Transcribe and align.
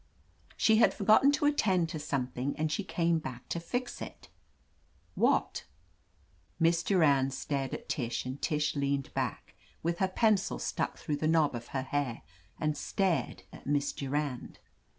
"She 0.57 0.77
had 0.77 0.95
forgotten 0.95 1.31
to 1.33 1.45
attend 1.45 1.89
to 1.89 1.99
something, 1.99 2.55
and 2.57 2.71
she 2.71 2.83
came 2.83 3.19
back 3.19 3.47
to 3.49 3.59
fix 3.59 4.01
it." 4.01 4.29
"What?" 5.13 5.65
Miss 6.59 6.81
Durand 6.81 7.35
stared 7.35 7.71
at 7.75 7.87
Tish 7.87 8.25
and 8.25 8.41
Tish 8.41 8.75
leaned 8.75 9.13
back, 9.13 9.53
with 9.83 9.99
her 9.99 10.07
pencil 10.07 10.57
stuck 10.57 10.97
through 10.97 11.17
the 11.17 11.27
knob 11.27 11.53
of 11.53 11.67
her 11.67 11.83
hair, 11.83 12.23
and 12.59 12.75
stared 12.75 13.43
at 13.53 13.67
Miss 13.67 13.91
Durand. 13.93 14.57